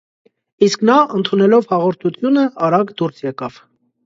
Իսկ 0.67 0.85
նա, 0.89 0.95
ընդունելով 1.19 1.67
հաղորդությունը, 1.75 2.47
արագ 2.71 2.97
դուրս 3.03 3.23
եկավ։ 3.29 3.63